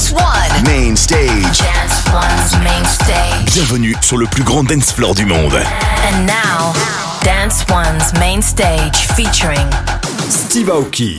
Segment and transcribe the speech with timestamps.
[0.00, 0.64] Dance One.
[0.64, 1.58] Main stage.
[1.58, 3.52] Dance One's main stage.
[3.52, 5.52] Bienvenue sur le plus grand dance floor du monde.
[5.52, 6.72] And now,
[7.22, 9.68] Dance One's main stage featuring
[10.30, 11.18] Steve Aoki.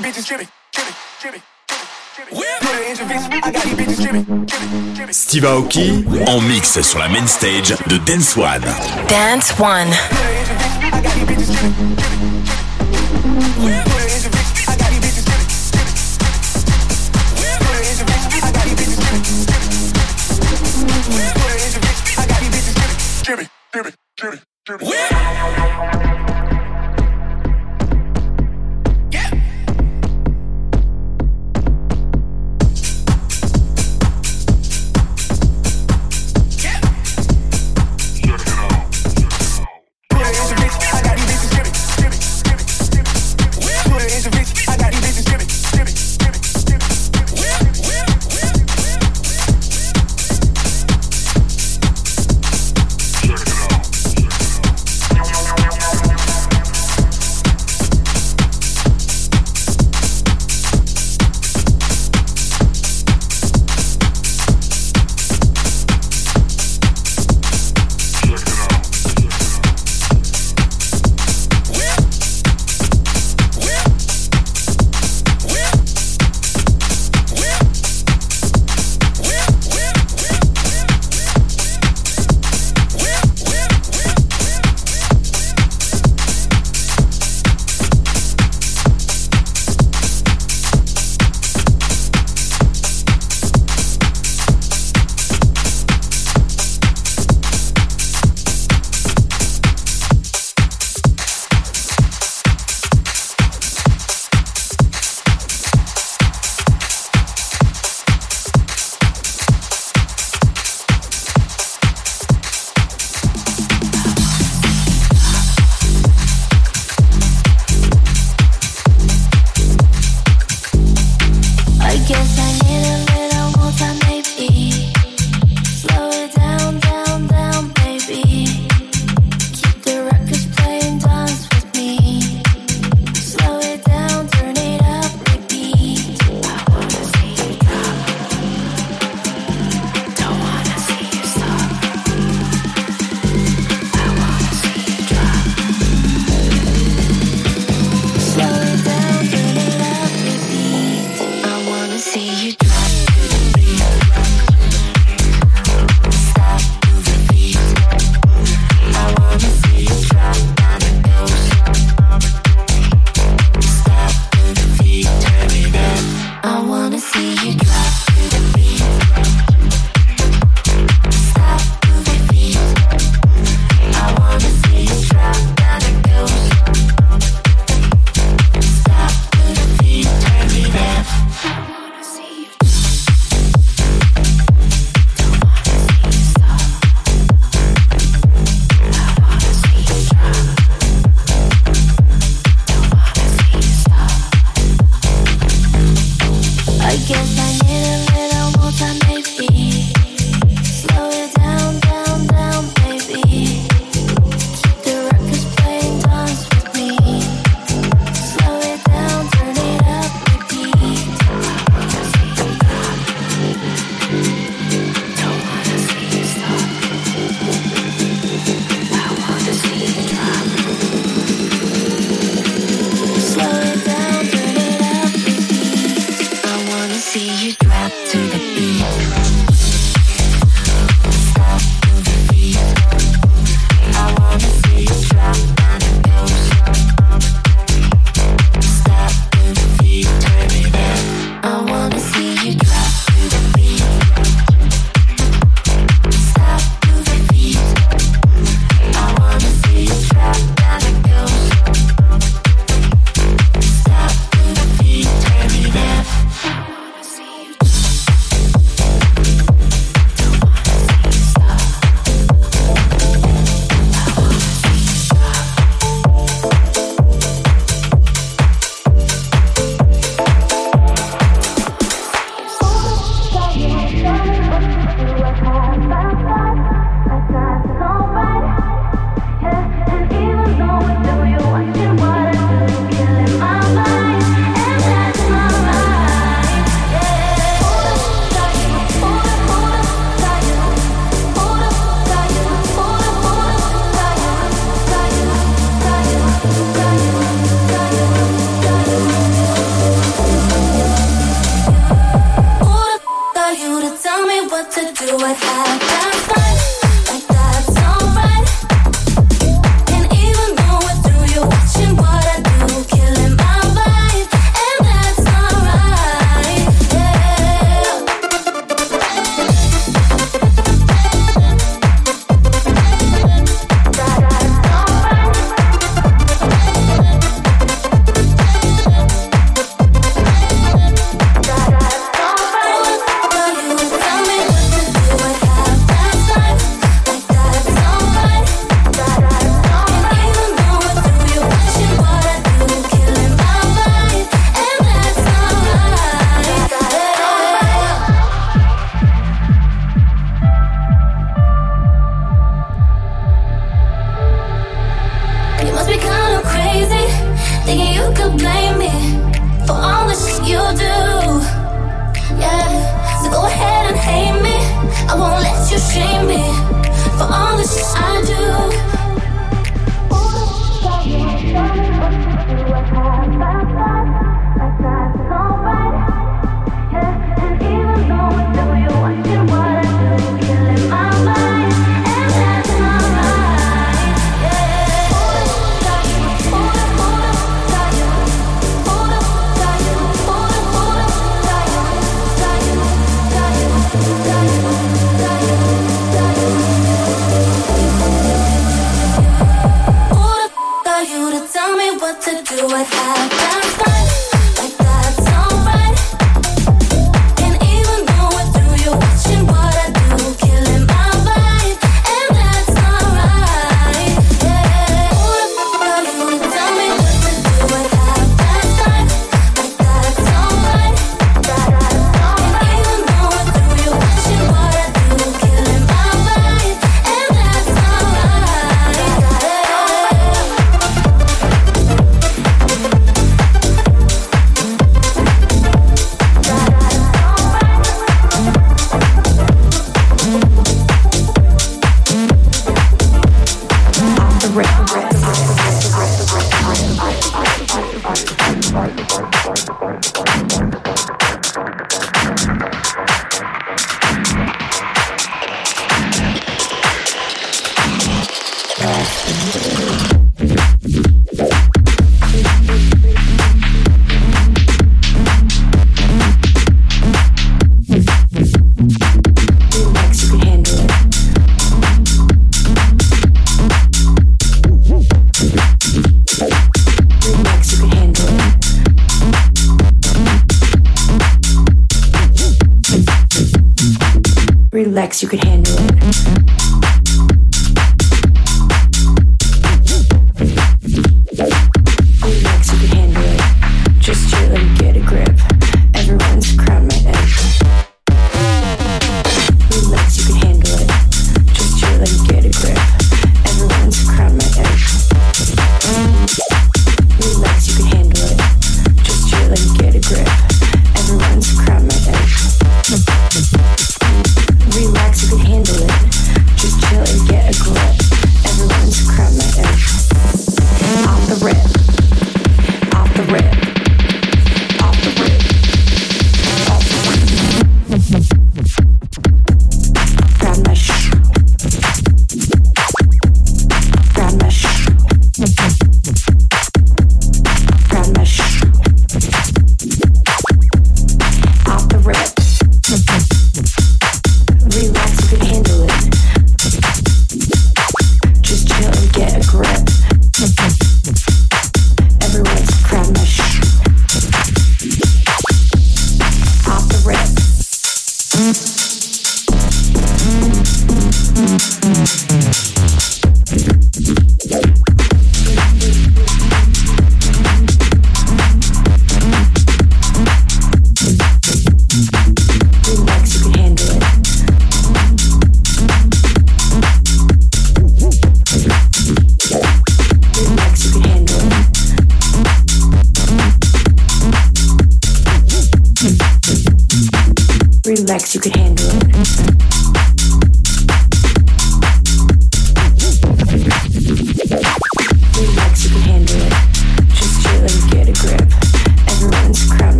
[0.00, 0.34] bitches
[5.10, 8.62] Steve Aoki en mix sur la main stage de Dance One.
[9.08, 9.90] Dance One.
[23.22, 25.23] Jimmy, Jimmy, Jimmy, Jimmy.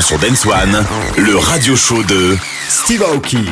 [0.00, 0.84] Sur Dance One,
[1.18, 2.36] le radio show de
[2.68, 3.48] Steve Aoki.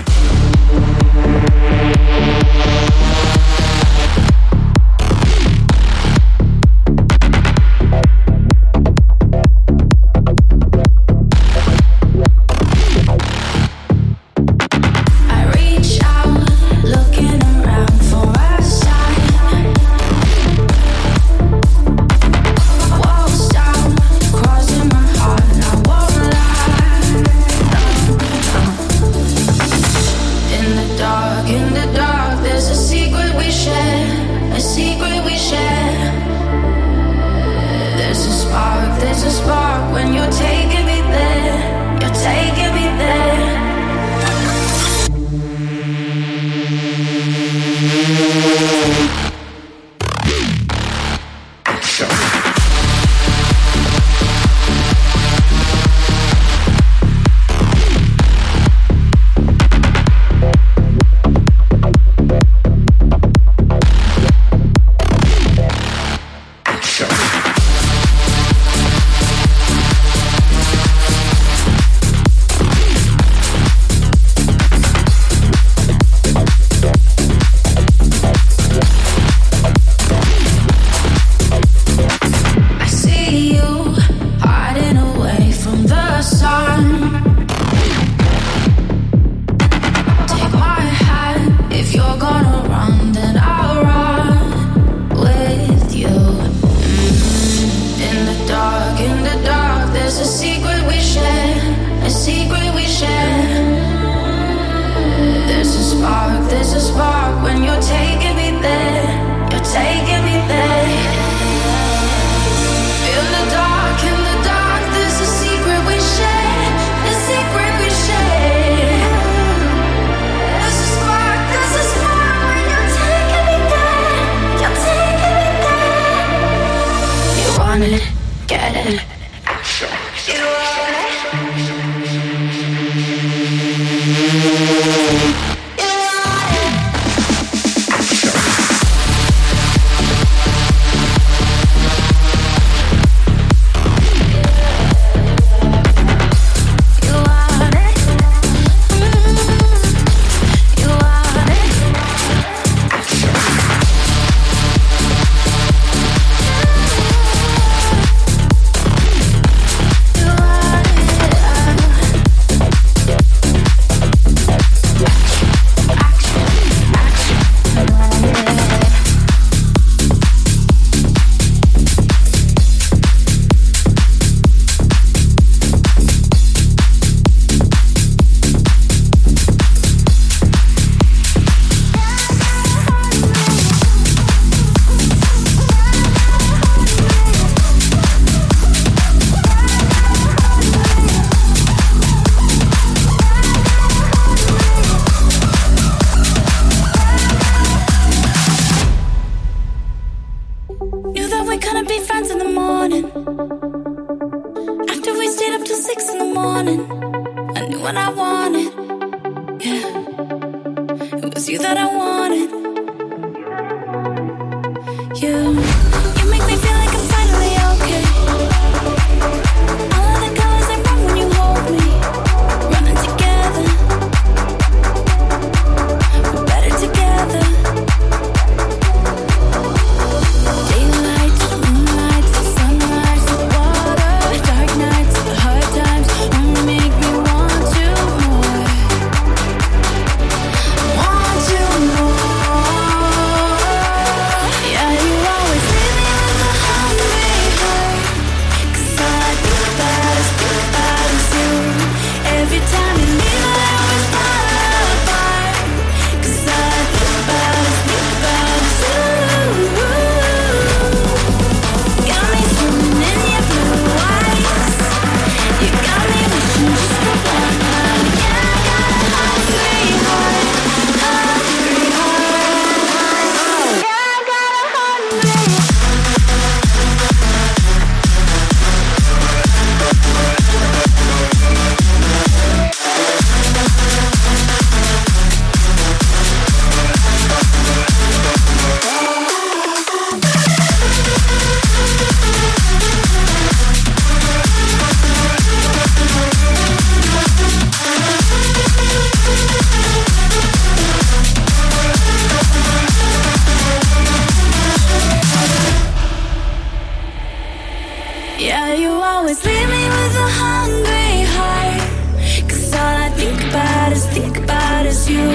[308.48, 312.48] Yeah, you always leave me with a hungry heart.
[312.48, 315.28] Cause all I think about is, think about is you.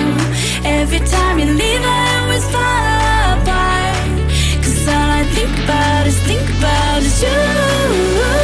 [0.66, 4.10] Every time you leave, I always fall apart.
[4.64, 8.43] Cause all I think about is, think about is you.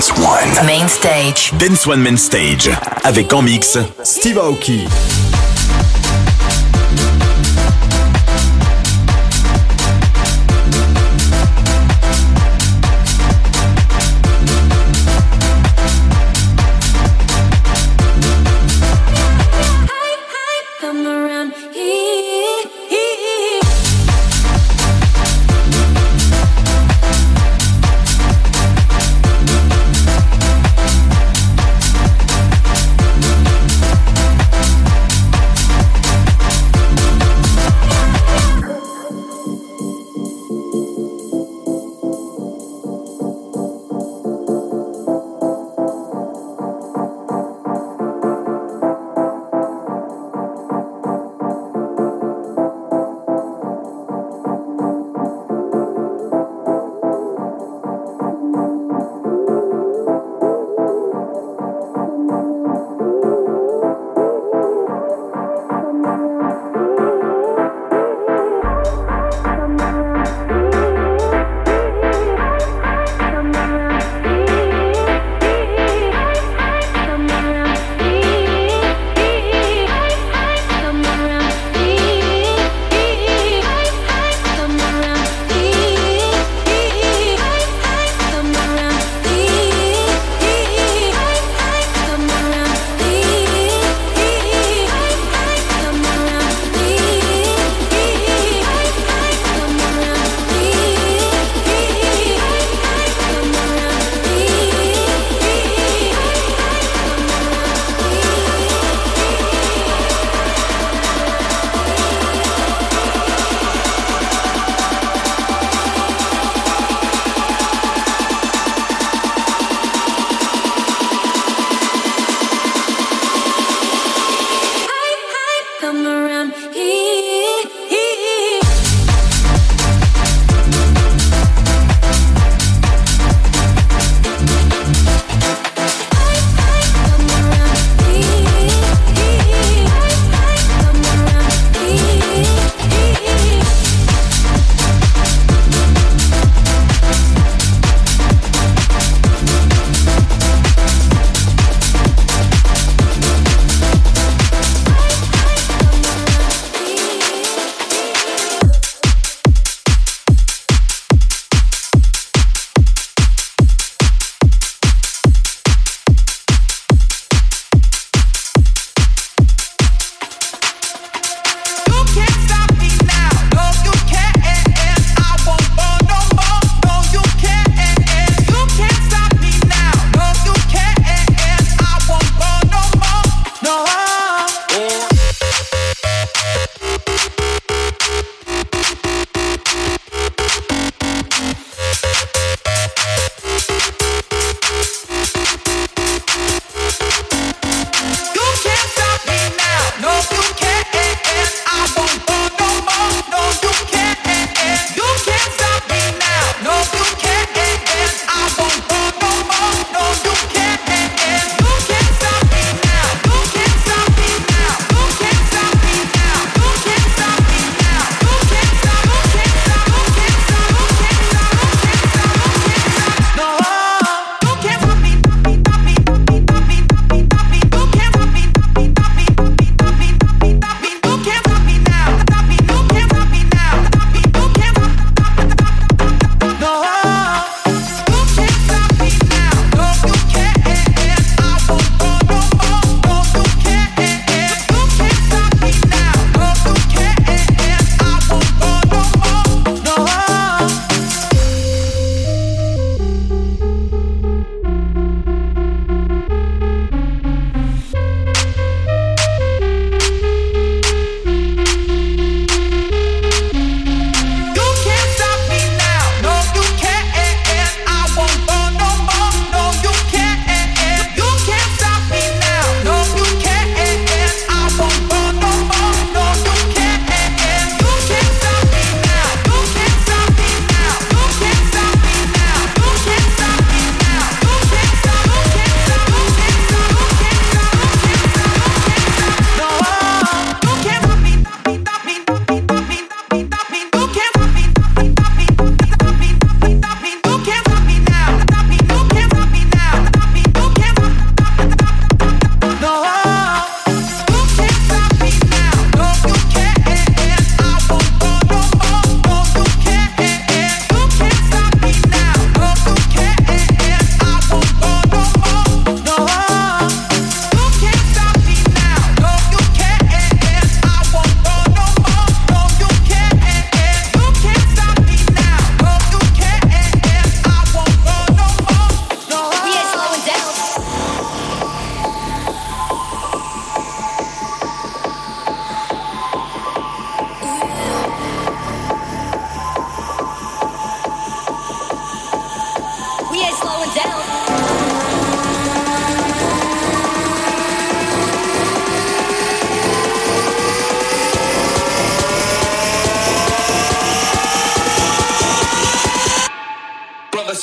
[0.00, 1.52] Dance Main Stage.
[1.58, 2.70] Dance One Main Stage.
[3.04, 4.88] Avec en mix Steve Aoki.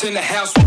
[0.08, 0.66] In the house.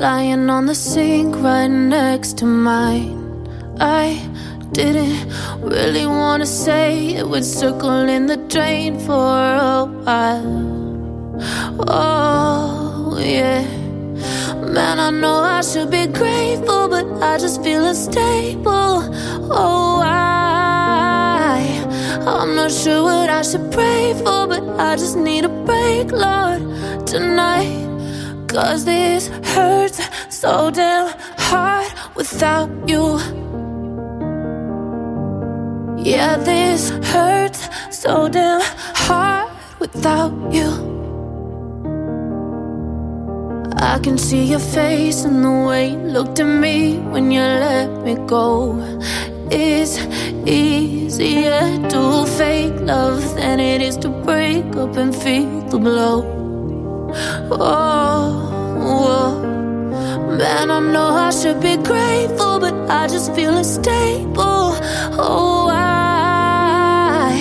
[0.00, 3.46] Lying on the sink right next to mine.
[3.78, 4.26] I
[4.72, 5.28] didn't
[5.60, 11.36] really wanna say it would circle in the drain for a while.
[11.86, 13.62] Oh, yeah.
[14.74, 19.04] Man, I know I should be grateful, but I just feel unstable.
[19.52, 21.60] Oh, I,
[22.26, 27.06] I'm not sure what I should pray for, but I just need a break, Lord,
[27.06, 27.89] tonight.
[28.50, 31.86] Cause this hurts so damn hard
[32.16, 33.20] without you.
[35.96, 38.60] Yeah, this hurts so damn
[39.06, 40.68] hard without you.
[43.76, 48.02] I can see your face and the way you looked at me when you let
[48.02, 48.74] me go.
[49.48, 49.96] It's
[50.44, 56.39] easier to fake love than it is to break up and feel the blow.
[57.50, 58.26] Oh,
[58.78, 60.36] whoa.
[60.36, 64.76] man, I know I should be grateful, but I just feel unstable.
[65.18, 67.32] Oh, I,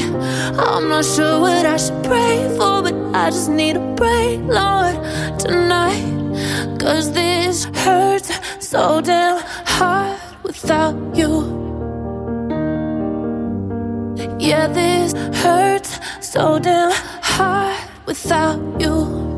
[0.57, 4.95] I'm not sure what I should pray for, but I just need a break, Lord,
[5.39, 6.05] tonight.
[6.79, 11.57] Cause this hurts so damn hard without you.
[14.39, 15.13] Yeah, this
[15.43, 16.91] hurts so damn
[17.21, 19.28] hard without you.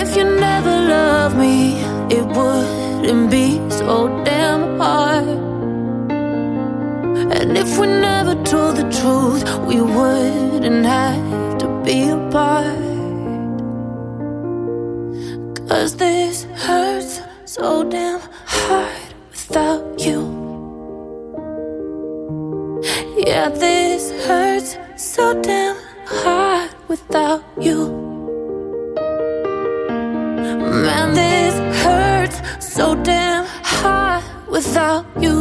[0.00, 1.74] If you never loved me,
[2.10, 5.28] it wouldn't be so damn hard.
[7.36, 12.78] And if we never told the truth, we wouldn't have to be apart.
[15.68, 20.20] Cause this hurts so damn hard without you.
[23.26, 25.76] Yeah, this hurts so damn
[26.06, 28.11] hard without you.
[30.42, 32.38] Man, this hurts
[32.74, 35.38] so damn hard without you.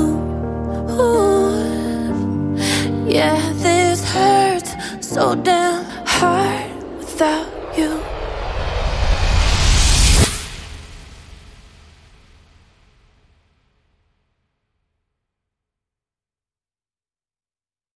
[0.91, 2.55] Ooh.
[3.07, 8.20] Yeah, this hurts so damn hard without you.